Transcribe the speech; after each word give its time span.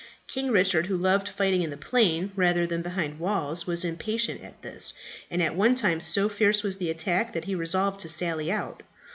King 0.25 0.49
Richard, 0.49 0.87
who 0.87 0.97
loved 0.97 1.29
fighting 1.29 1.61
in 1.61 1.69
the 1.69 1.77
plain 1.77 2.31
rather 2.35 2.65
than 2.65 2.81
behind 2.81 3.19
walls, 3.19 3.67
was 3.67 3.85
impatient 3.85 4.41
at 4.41 4.59
this, 4.63 4.93
and 5.29 5.43
at 5.43 5.55
one 5.55 5.75
time 5.75 6.01
so 6.01 6.27
fierce 6.27 6.63
was 6.63 6.77
the 6.77 6.89
attack 6.89 7.33
that 7.33 7.45
he 7.45 7.53
resolved 7.53 7.99
to 7.99 8.09
sally 8.09 8.51
out. 8.51 8.81